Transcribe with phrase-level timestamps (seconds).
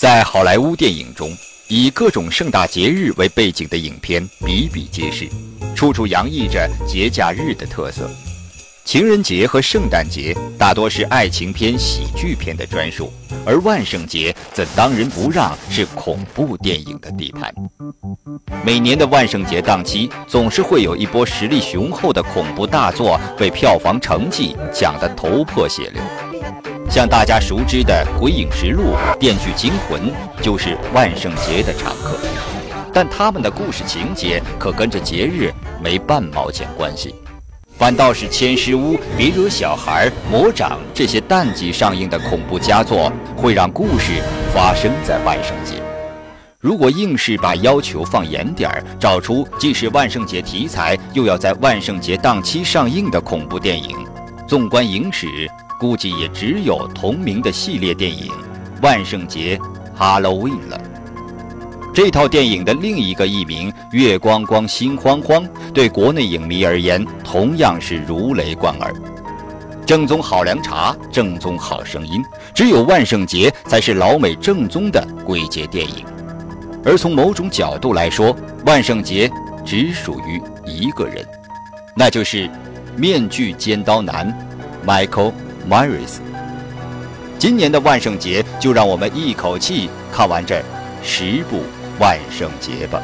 [0.00, 1.36] 在好莱坞电影中，
[1.68, 5.28] 以各种盛大节日为背景的影片比比皆是，
[5.76, 8.08] 处处洋溢着节假日的特色。
[8.82, 13.12] 情人节和圣诞节大多是爱情片、喜剧片的专属，
[13.44, 17.54] 而万圣节则当仁不让是恐怖电影的地盘。
[18.64, 26.02] 每年的万圣节档期，总是会有一波实力雄厚的恐怖大作被票房成绩抢得头破血流。
[26.90, 28.82] 像大家熟知的《鬼影实录》
[29.16, 30.10] 《电锯惊魂》，
[30.42, 32.18] 就是万圣节的常客。
[32.92, 37.14] 但他们的故事情节可跟着节日没半毛钱关系。
[37.78, 44.20] 反倒是《千尸屋》《别惹小孩》《魔掌》这些淡季上映的恐怖佳作，会让故事
[44.52, 45.80] 发生在万圣节。
[46.58, 53.96] 如果硬是把要求放严点儿，找出既是万圣节题材又要在万圣节档期上映的恐怖电影，
[54.48, 55.48] 纵观影史，
[55.80, 58.26] 估计也只有同名的系列电影
[58.82, 59.58] 《万圣节》
[59.98, 60.78] （Halloween） 了。
[61.94, 68.94] 这套电影的另一个译名《月光光心慌慌》，对国内影迷而言同样是如雷贯耳。
[69.86, 72.22] 正宗好凉茶，正宗好声音，
[72.54, 76.04] 只有万圣节才是老美正宗的鬼节电影。
[76.84, 79.30] 而从某种角度来说，万圣节
[79.64, 81.26] 只属于一个人，
[81.96, 82.50] 那就是
[82.98, 84.30] 面具尖刀男
[84.86, 85.32] Michael
[85.68, 86.18] Myris。
[87.38, 90.62] 今年的万圣节，就让我们一口气看完这
[91.02, 91.62] 十部。
[91.98, 92.98] 万圣节吧。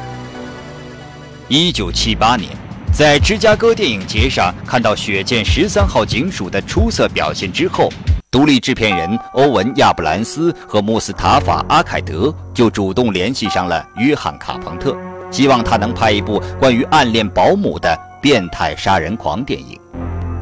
[1.47, 2.49] 一九七八年，
[2.91, 7.93] 在芝加哥电影节上看到《血溅十三号警署》的出色表现之后，
[8.31, 14.97] 独立制片人欧文·亚布兰斯和穆斯塔法·阿凯德就主动联系上了约翰·卡彭特，
[15.29, 19.79] 希望他能拍一部关于暗恋保姆的变态杀人狂电影。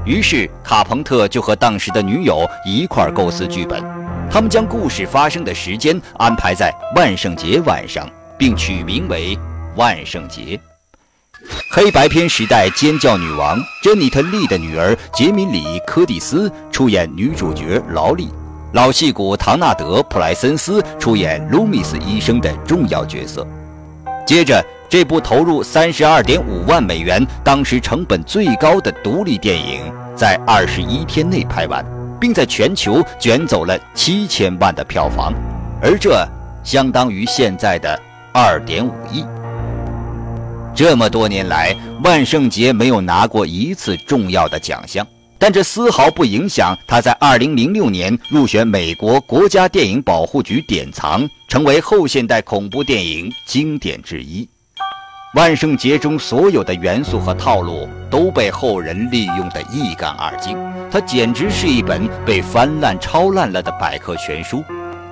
[0.06, 3.84] 于是，卡彭特就和当时的女友一块构思剧本，
[4.30, 8.08] 他们将故事发生的时间安排在万圣节晚上。
[8.38, 9.38] 并取名为
[9.76, 10.60] 万圣节。
[11.72, 18.30] 黑白片时代尖叫女王珍妮特·利的女儿杰米里·柯蒂斯出演女主角劳莉，
[18.74, 23.46] 老戏骨唐纳德·普莱森斯出演卢米斯医生的重要角色。
[24.26, 29.82] 接着，这部投入三十二点五万美元、当时成本最高的独立电影，
[30.16, 31.86] 在二十一天内拍完，
[32.20, 35.34] 并在全球卷走了七千万的票房，
[35.82, 36.28] 而这
[36.64, 38.00] 相当于现在的。
[38.38, 39.24] 二点五亿。
[40.76, 45.08] 这么多年来，万圣节没有拿过一次重要的奖项，
[45.38, 54.46] 但这丝毫不影响他在二零零六年入选美国国家电影保护局典藏，成为后现代恐怖电影经典之一。
[55.36, 60.58] 万圣节中所有的元素和套路都被后人利用得一干二净，
[60.90, 64.64] 它简直是一本被翻烂抄烂了的百科全书。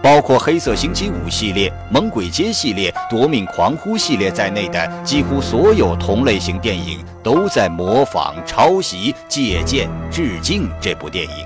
[0.01, 11.45] 包括《黑色星期五》系列、《猛鬼街》系列、《夺命狂呼》系列在内的几乎所有同类型电影，都在模仿、抄袭、借鉴、致敬这部电影。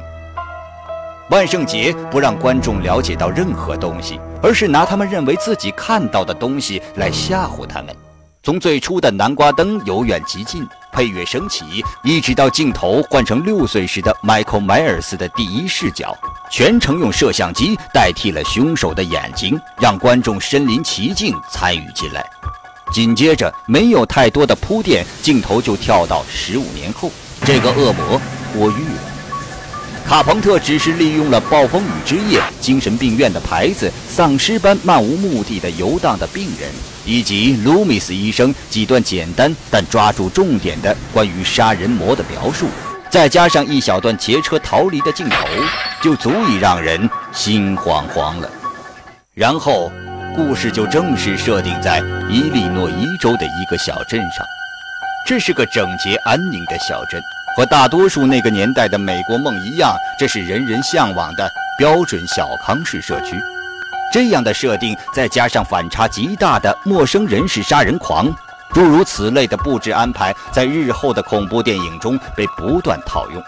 [1.31, 7.87] 万圣节不让观众了解到任何东西，而是拿他们认为自己看到的东西来吓唬他们。
[8.47, 16.17] 从最初的南瓜灯由远及近，配乐升起，一直到镜头换成六岁时的迈克尔·迈尔斯的第一视角，
[16.49, 22.25] 全程用摄像机代替了凶手的眼睛，让观众身临其境参与进来。
[22.93, 27.11] 紧接着，没有太多的铺垫，镜头就跳到十五年后，
[27.43, 28.21] 这个恶魔
[28.53, 29.06] 脱狱了。
[30.07, 36.71] 卡彭特只是利用了“暴风雨之夜”精神病院的牌子，丧尸般漫无目的的游荡的病人，
[37.05, 42.67] 以及卢米斯医生几段简单但抓住重点的关于杀人魔的描述，
[43.09, 45.45] 再加上一小段劫车逃离的镜头，
[46.01, 48.49] 就足以让人心慌慌了。
[49.33, 49.91] 然后，
[50.33, 54.45] 故事就正式设定在伊利诺伊州的一个小镇上，
[55.27, 57.21] 这是个整洁安宁的小镇。
[57.57, 63.35] 和大多数那个年代的美国梦一样，这是人人向往的标准小康式社区。
[64.13, 68.31] 这样的设定，再加上反差极大的陌生人是杀人狂，
[68.71, 73.43] 诸如此类的布置安排，在日后的恐怖电影中被不断套用。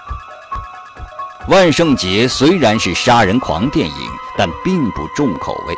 [1.47, 5.75] 万圣节虽然是杀人狂电影，但并不重口味。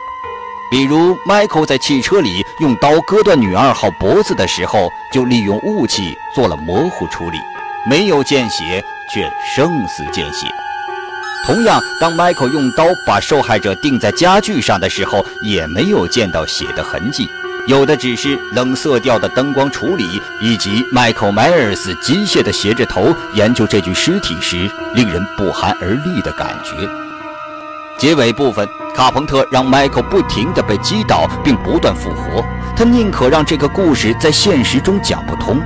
[0.71, 7.37] 比如，Michael 在汽车里用刀割断女二号脖子的时候，就利用雾气做了模糊处理。
[7.89, 8.83] 没有见血，
[9.13, 10.47] 却胜似见血。
[11.45, 17.27] 同样，当 Michael 用刀把受害者钉在家具上的时候，也没有见到血的痕迹，
[17.65, 26.87] 有的只是冷色调的灯光处理，以及 Michael Myers 机械地斜着头研究这具尸体时令人不寒而栗的感觉。
[27.97, 32.45] 结尾部分，卡朋特让 Michael 不停地被击倒，并不断复活。
[32.75, 35.59] 他宁可让这个故事在现实中讲不通。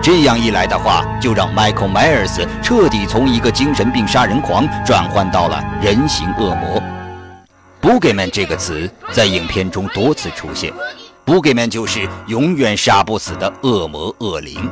[0.00, 6.80] 这样一来的话，就让 Michael Myers 彻底从一个精神病杀人狂转换到了人形恶魔。
[7.80, 10.72] b o g e m a n 这个词在影片中多次出现
[11.26, 14.70] ，Boogeyman 就是永远杀不死的恶魔恶灵。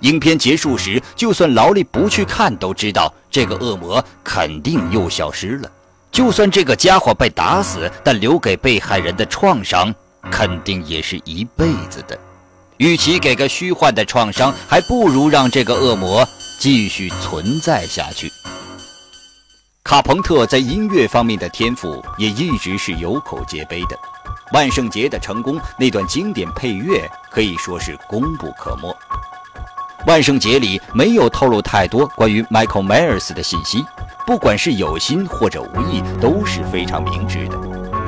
[0.00, 5.70] 影片结束时，就算劳力不去看，都知道这个恶魔肯定又消失了。
[6.12, 9.94] 就算这个家伙被打死，但留给被害人的创伤
[10.30, 12.18] 肯定也是一辈子的。
[12.78, 16.26] 与其给个虚幻的创伤，还不如让这个恶魔
[16.58, 18.30] 继续存在下去。
[19.82, 23.96] 卡朋特在音乐方面的天赋也一直是有口皆碑的，
[24.52, 28.88] 《万圣节的成功》那段经典配乐可以说是功不可没。
[30.06, 33.84] 《万圣节》里没有透露太多关于 Michael Myers 的信息。
[34.26, 37.56] 不管是有心或者无意，都是非常明智的。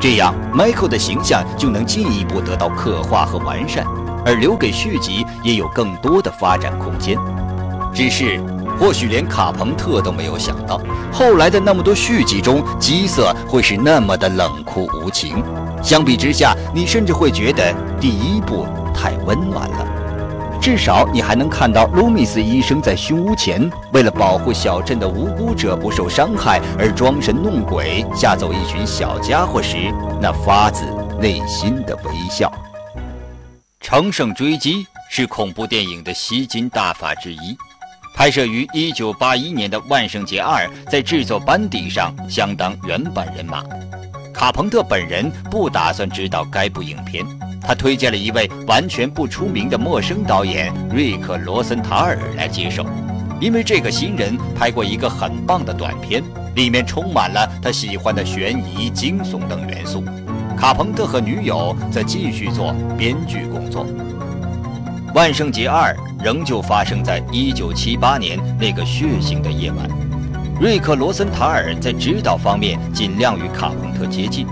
[0.00, 3.86] 这样，Michael 的形象就能进一步得到刻画和完善，
[4.24, 7.18] 而留给续集也有更多的发展空间。
[7.94, 8.40] 只是，
[8.78, 10.80] 或许连卡朋特都没有想到，
[11.12, 15.42] 后来的那么多续集中，基瑟会是那么的冷酷无情。
[15.82, 19.86] 相比之下，你甚至会觉得第一部太温暖了。
[20.60, 29.76] 至少你还能看到卢米斯医生在凶屋前，为了保护小镇的无辜者不受伤害而装神弄鬼吓走一群小家伙时，
[30.20, 30.84] 那发自
[31.20, 32.52] 内心的微笑。
[33.90, 37.56] 乘胜追击是恐怖电影的吸金大法之一。
[38.14, 43.64] 拍摄于1981年的《万圣节二》在制作班底上相当原班人马。
[44.34, 47.24] 卡彭特本人不打算执导该部影片。
[47.62, 52.84] 他推荐了一位完全不出名的陌生导演瑞克·罗森塔尔来接手，
[53.40, 56.22] 因为这个新人拍过一个很棒的短片，
[56.54, 60.04] 里面充满了他喜欢的悬疑、惊悚等元素。
[60.58, 63.86] 卡彭特和女友则继续做编剧工作。
[65.14, 65.94] 《万圣节二》
[66.24, 69.88] 仍旧发生在1978年那个血腥的夜晚。
[70.60, 74.48] 瑞克·罗森塔尔在指导方面尽量与卡彭特接近。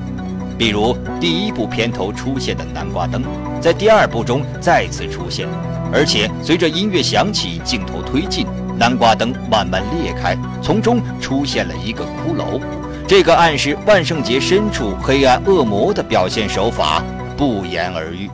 [0.57, 3.25] 比如第一部片头出现的南瓜灯，
[3.61, 5.49] 在第二部中再次出现，
[5.93, 8.47] 而且随着音乐响起，镜头推进，
[8.79, 12.61] 南瓜灯慢慢裂开，从中出现了一个骷髅。
[13.09, 17.05] 这个暗示万圣节深处黑暗恶魔的表现手法
[17.37, 18.29] 不言而喻。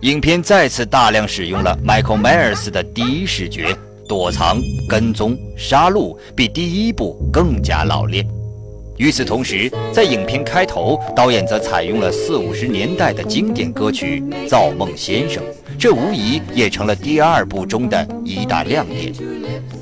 [0.00, 3.74] 影片再次大量使用了 Michael Myers 的第一视觉，
[4.06, 8.26] 躲藏、跟踪、杀戮，比第一部更加老练。
[8.98, 15.42] 与此同时，在影片开头，导演则采用了四五十年代的经典歌曲《造梦先生》，
[15.78, 19.14] 这无疑也成了第二部中的一大亮点。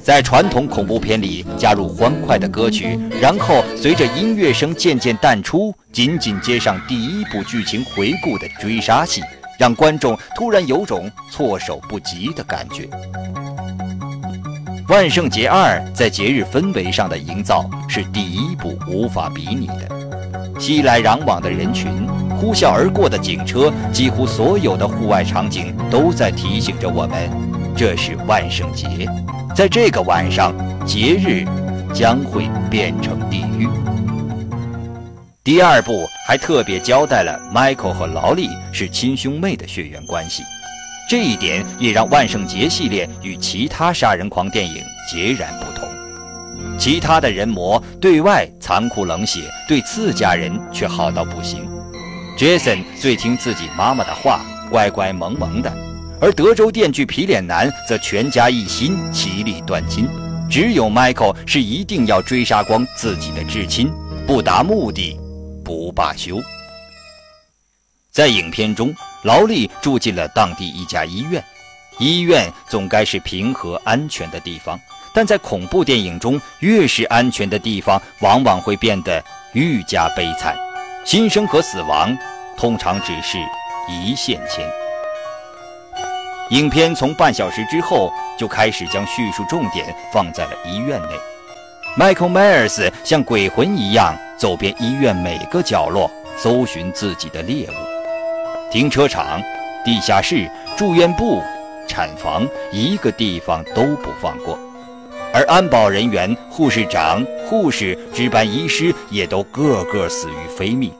[0.02, 9.22] 在传统恐怖片里加入欢快的歌曲，然后随着音乐声渐渐淡出，紧紧接上第一部剧情回顾的追杀戏，
[9.58, 12.88] 让观众突然有种措手不及的感觉。
[14.88, 21.92] 万圣节二在节日氛围上的营造是第一部无法比拟的，熙来攘往的人群，
[22.40, 27.30] 呼啸而过的警车，几乎所有的户外场景都在提醒着我们，
[27.76, 29.06] 这是万圣节，
[29.58, 30.54] 在这个晚上，
[30.86, 31.44] 节日
[31.92, 33.68] 将会变成地狱。
[35.42, 40.44] 第二部还特别交代了 Michael 和劳力是亲兄妹的血缘关系。
[41.10, 45.88] 这一点也让万圣节系列与其他杀人狂电影截然不同。
[46.78, 51.68] 其他的人魔对外残酷冷血，对自家人却好到不行。
[52.38, 55.68] Jason 最听自己妈妈的话，乖乖萌萌的；
[56.20, 60.08] 而德州电锯皮脸男则全家一心，其利断金。
[60.50, 63.92] 只有 Michael 是一定要追杀光自己的至亲，
[64.26, 65.16] 不达目的
[65.64, 66.40] 不罢休。
[68.10, 71.42] 在影片中，劳力住进了当地一家医院。
[72.00, 74.78] 医院总该是平和安全的地方，
[75.14, 79.22] 但在恐怖电影中，越是安全的地方，往往会变得
[79.52, 80.56] 愈加悲惨。
[81.04, 82.16] 新生和死亡
[82.56, 83.38] 通常只是
[83.88, 84.68] 一线牵。
[86.50, 91.08] 影片从半小时之后就开始将叙述重点放在了医院内。
[91.98, 98.70] Michael Myers 像鬼魂一样走遍医院每个角落，搜寻自己的猎物。
[98.70, 99.42] 停车场、
[99.84, 101.42] 地下室、住院部、
[101.86, 104.58] 产房，一个地方都不放过。
[105.34, 110.90] 而安保人员、护士长、护士、值班医师也都个个死于非命。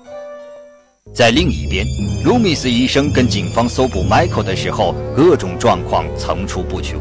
[1.15, 1.85] 在另一边，
[2.25, 7.01] 卢米斯医生跟警方搜捕 Michael 的时候，各种状况层出不穷。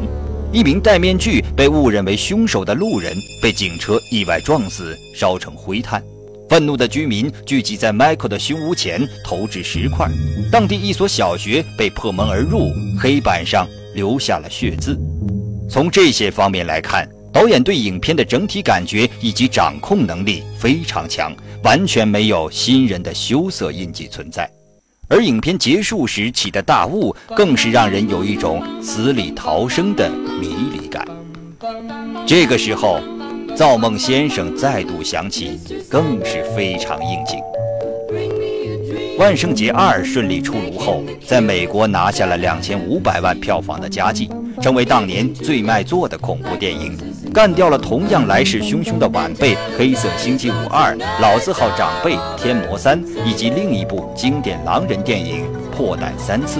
[0.52, 6.02] 一名戴面具被误认为凶手的路人被警车意外撞死，烧成灰炭。
[6.48, 10.08] 愤怒的居民聚集在 Michael 的凶屋前，投掷石块。
[10.50, 14.98] 当地一所小学被破门而入，黑板上留下了血渍。
[15.70, 21.32] 从这些方面来看，导演对影片的整体感觉以及掌控能力非常强，
[21.62, 24.50] 完全没有新人的羞涩印记存在。
[25.08, 31.06] 而影片结束时起的大雾，更是让人有一种死里逃生的迷离感。
[32.26, 33.00] 这个时候。
[33.56, 35.58] 造梦先生再度响起，
[35.90, 37.40] 更是非常应景。
[39.18, 44.30] 万圣节二顺利出炉后，在美国拿下了两千五百万票房的佳绩，
[44.62, 46.96] 成为当年最卖座的恐怖电影，
[47.38, 50.92] 干掉了同样来势汹汹的晚辈《黑色星期五二》、
[51.22, 56.58] 老字号长辈《天魔三》以及另一部经典狼人电影《破胆三次》。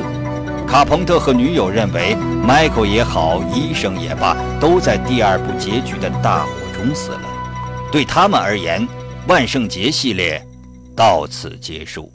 [0.68, 2.14] 卡彭特和女友认为，
[2.46, 6.50] 迈克也好，医生也罢，都在第二部结局的大火。
[6.72, 7.22] 中死了，
[7.90, 8.86] 对他们而言，
[9.26, 10.40] 万圣节系列
[10.94, 12.12] 到此结束。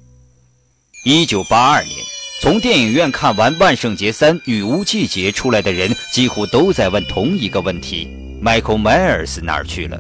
[1.03, 1.97] 一九八二年，
[2.41, 8.07] 从电影院看完《万圣节三：女巫季节》出来的人，几乎都在问同一个问题
[8.43, 9.97] ：Michael Myers 哪儿去了？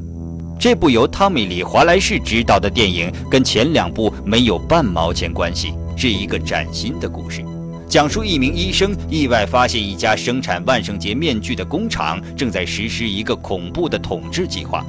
[0.59, 7.43] 这部由汤米·李·华莱士执导的电影，跟前两部没有半毛钱关系，是一个崭新的故事。
[7.87, 14.85] 讲述一名医生意外发现一家生产万圣节面具的工厂正在实施一个恐怖的统治计划。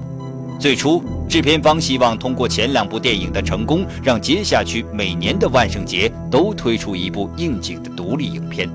[0.59, 8.71] 最初，制片方希望通过前两部电影的成功，让接下去每年的万圣节都推出一部应景的独立影片。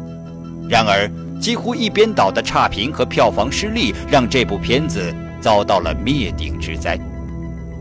[0.70, 1.10] 然而，
[1.40, 7.00] 几乎一边倒的差评和票房失利，让这部片子遭到了灭顶之灾。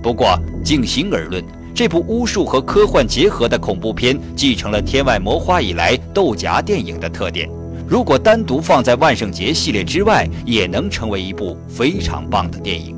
[0.02, 1.44] 不过，静心而论。
[1.74, 7.48] 这部巫术和科幻结合的恐怖片，继承了《天外魔花》以来豆荚电影的特点。
[7.86, 12.96] 如果单独放在万圣节系列之外，也能成为一部非常棒的电影。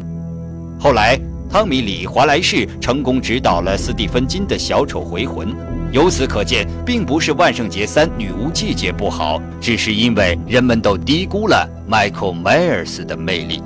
[0.78, 1.20] 后来，
[1.52, 5.48] 汤米·李·华莱士成功执导了斯蒂芬金的《小丑回魂》。
[5.90, 13.60] 由此可见，并不是《万圣节三：女巫季节》不好，只是因为人们都低估了 Michael Myers 的魅力。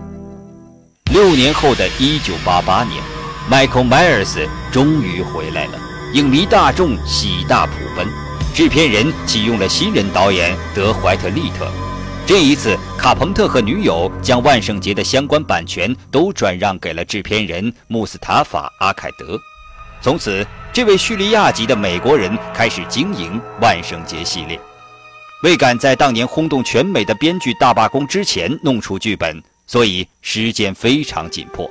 [1.13, 3.03] 六年后的一九八八年。
[3.51, 5.79] Michael Myers 终于回来了，
[6.15, 8.07] 影迷大众喜大普奔。
[8.55, 11.71] 制片人启用了新人导演德怀特·利特。
[12.27, 19.39] 这一次，卡彭特和女友将万圣节的相关版权都转让给了制片人穆斯塔法·阿凯德。
[20.01, 24.59] 从此，这位叙利亚籍的美国人开始经营万圣节系列。
[25.43, 31.71] 为赶在当年轰动全美的编剧大罢工之前弄出剧本，所以时间非常紧迫。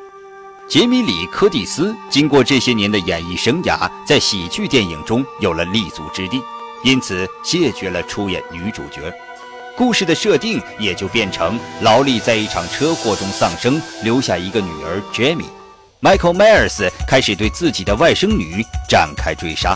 [0.67, 6.39] 杰米里·柯蒂斯经过这些年的演艺生涯，在喜剧电影中有了立足之地，
[6.83, 9.11] 因此谢绝了出演女主角。
[9.75, 15.45] 故事的设定也就变成劳力在一场车祸中丧生，留下一个女儿杰米。
[16.01, 19.75] Michael Myers 开始对自己的外甥女展开追杀。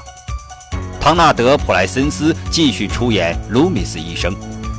[0.99, 4.35] 唐纳德·普莱森斯继续出演卢米斯医生，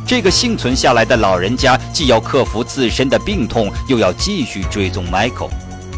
[0.07, 5.51] 这个幸存下来的老人家既要克服自身的病痛，又要继续追踪 Michael。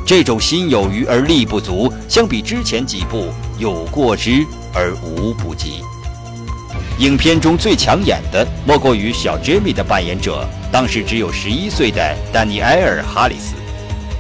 [0.07, 5.85] 这种心有余而力不足，相比之前几部有过之而无不及。
[7.00, 13.54] 影片中最抢眼的莫过于小 Jimmy 的扮演者，当时只有十一岁的丹尼埃尔·哈里斯。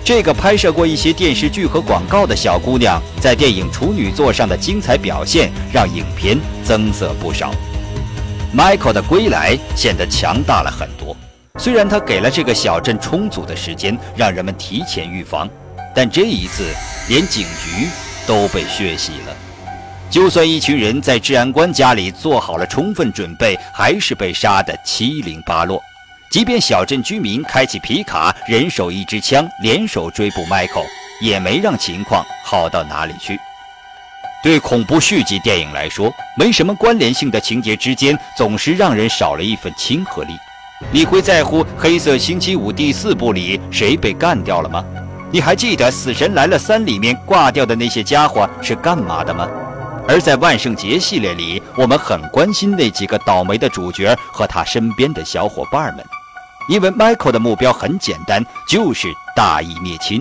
[0.02, 7.52] 这个拍摄过一些电视剧和广告的小姑娘，在电影处女座上的精彩表现，让影片增色不少。
[8.56, 11.14] Michael 的归来显得强大了很多，
[11.58, 15.46] 虽然他给了这个小镇充足的时间，让人们提前预防。
[15.94, 16.64] 但这一次，
[17.10, 17.88] 连警局
[18.26, 19.36] 都被血洗了。
[20.10, 25.80] 就算一群人在治安官家里做好了充分准备，还是被杀得七零八落。
[26.32, 30.86] 即便小镇居民开起皮卡，人手一支枪，联手追捕 Michael，
[31.20, 33.38] 也没让情况好到哪里去。
[34.42, 40.32] 对恐怖续集电影来说，没什么关联性的情节之间，总是让人少了一份亲和力。
[40.90, 44.84] 你会在乎《黑色星期五》第四部里谁被干掉了吗？
[45.30, 49.48] 你还记得《死神来了三》里面挂掉的那些家伙是干嘛的吗？
[50.10, 56.04] 而在万圣节系列里，我们很关心那几个倒霉的主角和他身边的小伙伴们，
[56.68, 60.20] 因为 Michael 的目标很简单，就是大义灭亲。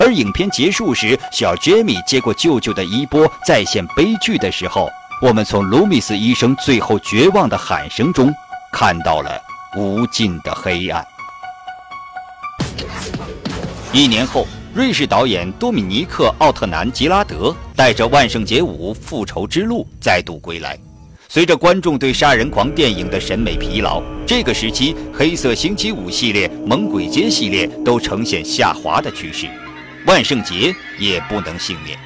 [0.00, 4.90] 而影片结束时，小 Jamie 接过舅舅的衣钵，再现悲剧的时候，
[5.22, 8.34] 我们从卢米斯医生最后绝望的喊声中，
[8.72, 9.40] 看到了
[9.76, 11.06] 无尽的黑暗。
[13.92, 20.78] 一年后，瑞士导演多米尼克·奥特南·吉拉德带着《万圣节五：复仇之路》再度归来。
[21.28, 29.48] 随着观众对杀人狂电影的审美疲劳，这个时期《黑色星期五》系列、《猛鬼街》系列都呈现下滑的趋势，
[30.06, 31.98] 万圣节也不能幸免。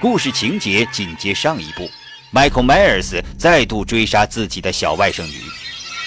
[0.00, 1.86] 故事情节紧接上一部
[2.32, 5.42] ，Michael Myers 再度追杀自己的小外甥女。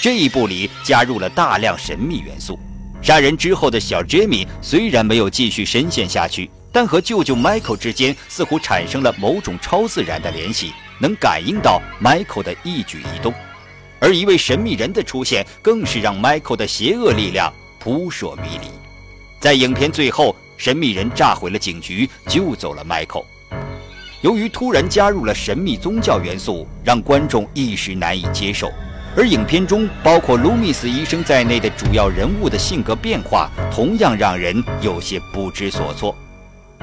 [0.02, 2.58] 这一部里加入了大量神秘元素。
[3.02, 13.34] 杀人之后的小 Jimmy 虽然没有继续深陷下去，但和舅舅 Michael 之间似乎产生了某种超自然的联系，能感应到 Michael 的一举一动。
[14.00, 18.68] 而一位神秘人的出现，更是让 Michael 的邪恶力量扑朔迷离。
[19.40, 23.26] 在影片最后，神秘人炸毁了警局，救走了 Michael。
[24.22, 28.70] 由于突然加入了神秘宗教元素，让观众一时难以接受。
[29.16, 36.16] 而影片中包括卢米斯医生在内的主要人物的性格变化，同样让人有些不知所措。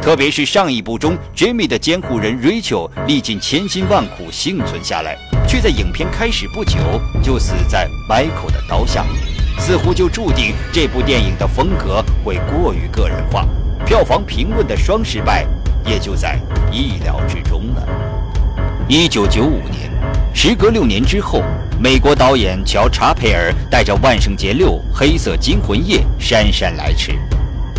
[0.03, 5.17] 特别是上一部中，Jamie 的监护人 Rachel 历尽千辛万苦幸存下来，
[5.49, 6.79] 却在影片开始不久
[7.23, 9.05] 就死在 Michael 的刀下，
[9.59, 13.47] 似乎就注定这部电影的风格会过于个人化，
[13.85, 15.47] 票房评论的双失败。
[15.89, 16.37] 也就在
[16.73, 17.89] 意料之中了。
[18.89, 19.86] 一九九五年，
[20.39, 21.43] 时隔六年之后，
[21.81, 27.19] 美国导演乔查佩尔带着《万圣节六：黑色惊魂夜》姗姗来迟。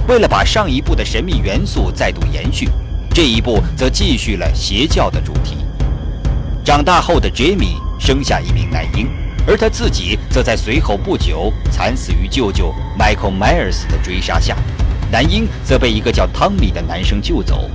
[0.08, 2.68] 为了把上一部的神秘元素再度延续，
[3.14, 5.58] 这一部则继续了邪教的主题。
[6.66, 9.08] 长大后的杰米生下一名男婴，
[9.46, 14.58] 而他自己则在随后不久惨死于舅舅 Michael Myers 的追杀下。
[15.12, 17.70] 男婴则被一个叫汤米的男生救走。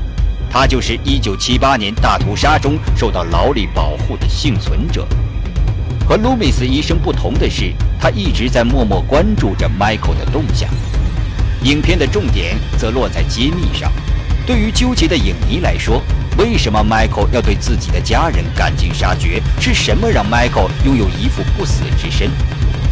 [0.53, 5.09] 他就是1978年大屠杀中受到劳力保护的幸存者。
[6.07, 10.69] 和卢米斯医生不同的是，他一直在默默关注着 Michael 的动向。
[11.65, 13.91] 影片的重点则落在揭秘上。
[14.45, 16.03] 对于纠结的影迷来说，
[16.37, 19.41] 为什么 Michael 要对自己的家人赶尽杀绝？
[19.59, 22.31] 是什么让 Michael 拥有一副不死之身？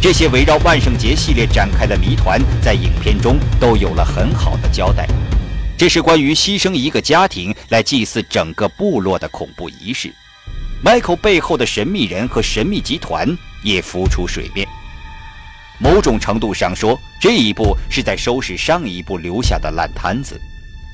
[0.01, 5.07] 这些围绕万圣节系列展开的谜团，在影片中都有了很好的交代。
[5.81, 10.13] 这是关于牺牲一个家庭来祭祀整个部落的恐怖仪式。
[10.85, 14.67] Michael 背后的神秘人和神秘集团也浮出水面。
[15.79, 20.39] 某种程度上说，这一部是在收拾上一部留下的烂摊子。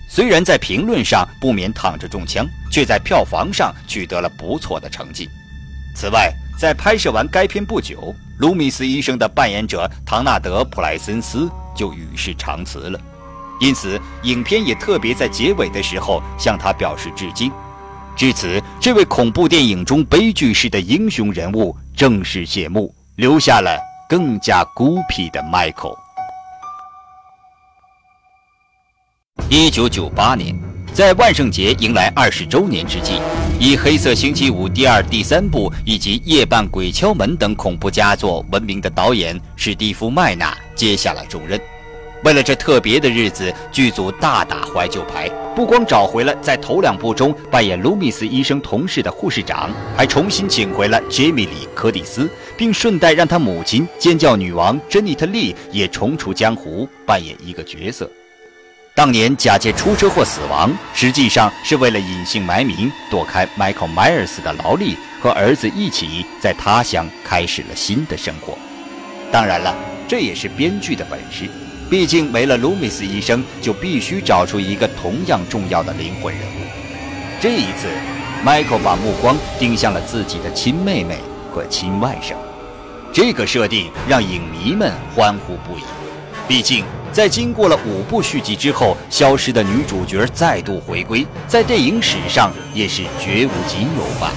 [0.08, 5.30] 虽然在评论上不免躺着中枪，却在票房上取得了不错的成绩。
[5.94, 12.98] 此外，在拍摄完该片不久，卢米斯医生的扮演者唐纳德·普莱森斯就与世长辞了。
[13.60, 17.52] 因此，影片也特别在结尾的时候向他表示致敬。
[18.16, 25.96] 至此，这位恐怖电影中悲剧式的英雄人物正式谢幕，留下了更加孤僻的 Michael。
[29.50, 30.56] 一九九八年，
[30.94, 33.22] 在万圣节迎来二十周年之际，
[33.60, 41.60] 以《黑色星期五》第二、第三部以及《夜半鬼敲门》等恐怖佳作闻名的导演史蒂夫·麦纳接下了重任。
[42.24, 58.10] 为了这特别的日子，剧组大打怀旧牌，不光找回了在头两部中扮演卢米斯医生同事的护士长，还重新请回了杰米里·柯蒂斯，并顺带让他母亲尖叫女王珍妮特·利也重出江湖，扮演一个角色。
[58.96, 68.58] 当年假借出车祸死亡，实际上是为了隐姓埋名，躲开迈克尔·迈尔斯的劳力，和儿子一起在他乡开始了新的生活。
[69.32, 69.76] 当然了，
[70.08, 71.48] 这也是编剧的本事。
[71.90, 76.68] 毕竟没了卢米斯医生，就必须找出一个同样重要的灵魂人物。
[77.40, 77.88] 这一次，
[78.44, 81.20] 迈克把目光盯向了自己的亲妹妹
[81.52, 82.34] 和亲外甥。
[83.14, 85.84] 这个设定让影迷们欢呼不已。
[86.46, 94.34] 毕竟，在经过了五部续集之后，消失的女主角再度回归，在电影史上也是绝无仅有吧。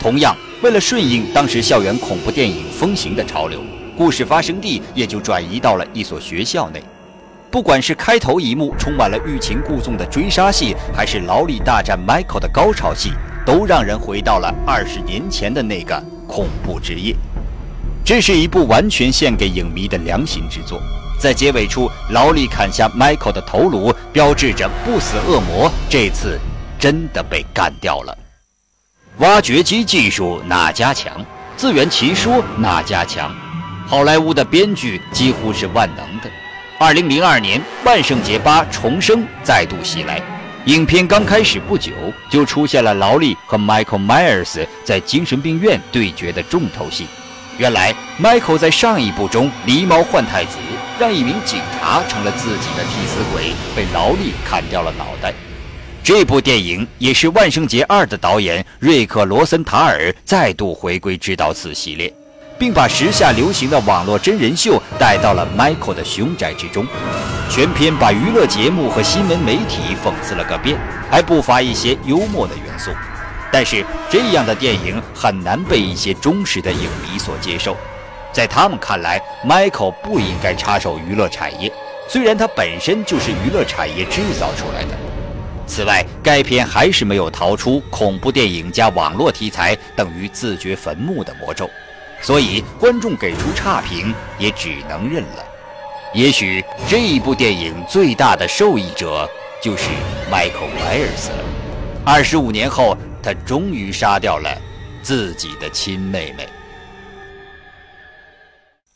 [0.00, 3.62] 同样，为了顺应当时校园恐怖电影风行的潮流。
[4.00, 6.82] 故事发生地也就转移到了一所学校内。
[7.50, 13.12] 不管是开头一幕充满了欲擒故纵的追杀戏，还是劳力大战 Michael 的高潮戏，
[13.44, 17.14] 都让人回到了二十年前的那个恐怖之夜。
[18.02, 20.80] 这是一部完全献给影迷的良心之作。
[21.20, 26.40] 在结尾处，劳力砍下 Michael 的头颅，标志着不死恶魔这次
[26.78, 28.16] 真的被干掉了。
[29.18, 31.22] 挖掘机技术哪家强？
[31.54, 33.30] 自圆其说哪家强？
[33.90, 36.30] 好莱坞的编剧几乎是万能的。
[36.78, 40.22] 二零零二年，《万圣节八重生》再度袭来。
[40.66, 41.90] 影片刚开始不久，
[42.30, 47.08] 就出现了劳力和 Michael Myers 在精神病院对决的重头戏。
[47.58, 50.58] 原来，Michael 在上一部中狸猫换太子，
[51.00, 55.34] 让一名警察成了自己的替死鬼，被劳力砍掉了脑袋。
[56.04, 62.14] 这部电影也是《万圣节二》的导演瑞克·罗森塔尔再度回归执导此系列。
[62.60, 66.86] 并把时下流行的网络真人秀带到了 Michael 的凶宅之中。
[67.48, 70.78] 全片把娱乐节目和新闻媒体讽刺了个遍，
[71.10, 72.90] 还不乏一些幽默的元素。
[73.50, 77.74] 但是这样的电影很难被一些忠实的影迷所接受，
[78.30, 81.72] 在他们看来，Michael 不应该插手娱乐产业，
[82.08, 84.90] 虽然他本身就是娱乐产业制造出来的。
[85.66, 91.68] 此外，该片还是没有逃出恐怖电影加网络题材等于自掘坟墓的魔咒，
[92.20, 95.44] 所以观众给出差评也只能认了。
[96.14, 99.28] 也许这一部电影最大的受益者
[99.62, 99.90] 就是
[100.30, 101.44] Michael Myers 了。
[102.04, 102.96] 二十五年后。
[103.22, 104.48] 他终于杀掉了
[105.02, 106.48] 自己的亲妹妹。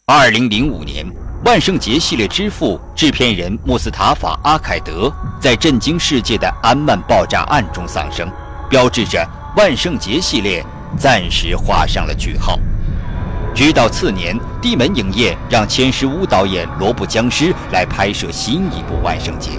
[0.06, 1.06] 二零零五年，
[1.44, 8.26] 万圣节系列之父、制片人穆斯塔法·阿凯德在震惊世界的安曼爆炸案中丧生，
[8.70, 9.22] 标志着
[9.58, 10.64] 万圣节系列
[10.96, 12.58] 暂时画上了句号。
[13.54, 19.52] 直到次年，地门影业让千石屋导演罗布·僵尸来拍摄新一部万圣节。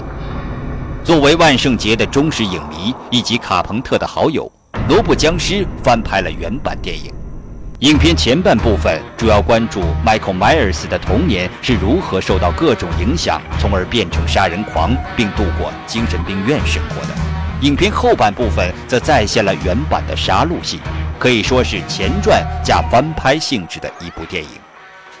[1.02, 4.50] 作为万圣节的忠实影迷以及卡朋特的好友。
[4.86, 7.10] 罗布僵尸翻拍了原版电影，
[7.78, 17.14] 影片前半部分主要关注 Michael Myers 的童年是如何受到各种影响，从而变成杀人狂，并度过精神病院生活的。
[17.62, 20.80] 影片后半部分则再现了原版的杀戮戏，
[21.18, 24.50] 可以说是前传加翻拍性质的一部电影。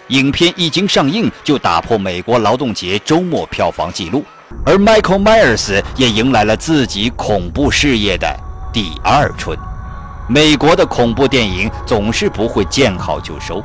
[0.08, 4.24] 影片一经上映就打破美国劳动节周末票房纪录，
[4.64, 8.28] 而 Michael Myers 也迎来了自己恐怖事业的。
[8.72, 9.58] 第二春，
[10.28, 13.64] 美国的恐怖电影总是不会见好就收。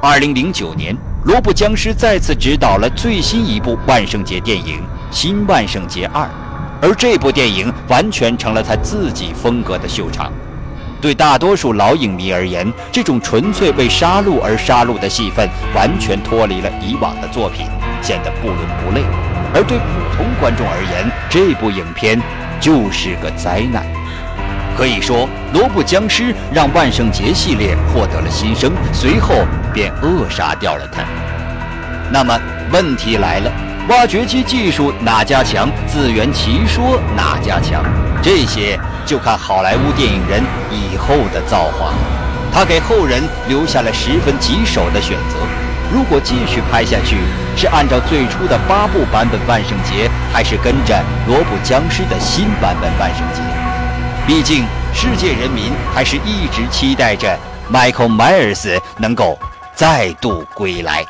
[0.00, 4.78] 二零零九年，罗布僵尸再次执导了最新一部万圣节电影
[5.10, 6.24] 《新万圣节二》，
[6.80, 10.32] 而这部电影完全成了他自己风格的秀场。
[11.02, 17.66] 对大多数老影迷而言，这种纯粹为杀戮而杀戮的戏份完全脱离了以往的作品，
[18.00, 19.02] 显得不伦不类；
[19.52, 22.22] 而对普通观众而言，这部影片
[22.60, 23.84] 就是个灾难。
[24.76, 29.34] 可以说，罗布僵尸让万圣节系列获得了新生，随后
[29.74, 31.02] 便扼杀掉了它。
[32.12, 32.38] 那么
[32.70, 33.50] 问题来了，
[33.88, 35.68] 挖掘机技术哪家强？
[35.84, 37.82] 自圆其说哪家强？
[38.22, 41.92] 这些就看好莱坞电影人以后的造化。
[42.52, 45.36] 他给后人留下了十分棘手的选择：
[45.90, 47.16] 如果继续拍下去，
[47.56, 53.40] 是按照最初的八部版本万圣节，还是跟着罗布僵尸的新版本万圣节？
[54.26, 57.38] 毕竟，世界人民还是一直期待着
[57.72, 59.38] Michael Myers 能够
[59.74, 61.04] 再度归来。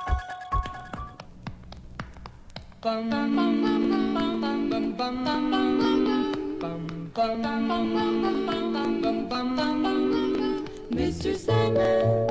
[10.91, 11.37] Mr.
[11.37, 12.27] Sandman,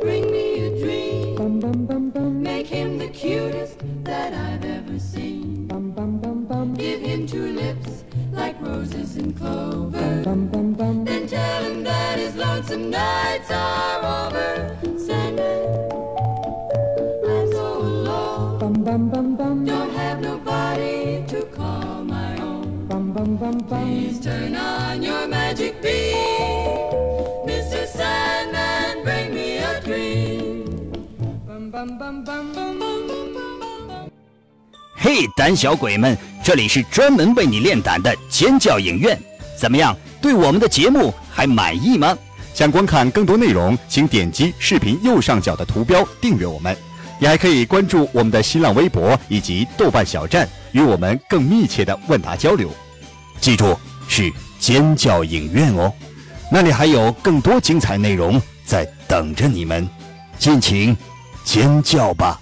[0.00, 2.42] bring me a dream.
[2.42, 5.68] Make him the cutest that I've ever seen.
[6.78, 10.22] Give him two lips like roses and clover.
[10.24, 14.78] Then tell him that his lonesome nights are over.
[14.96, 15.68] Sandman,
[17.28, 18.84] I'm so alone.
[19.66, 22.39] Don't have nobody to call my
[34.96, 36.16] 嘿，胆小鬼们！
[36.44, 39.18] 这里是专门为你练胆的尖叫影院，
[39.58, 39.96] 怎么样？
[40.22, 42.16] 对我们的节目还满意吗？
[42.54, 46.76] 想观看更多内容，请点击视频右上角的图标订阅我们。
[47.18, 52.70] 你还可以关注我们的新浪微博以及豆瓣小站，与我们更密切的问答交流。
[53.40, 55.92] 记住，是尖叫影院哦，
[56.52, 59.88] 那里还有更多精彩内容在等着你们，
[60.38, 60.96] 尽情
[61.44, 62.40] 尖叫吧！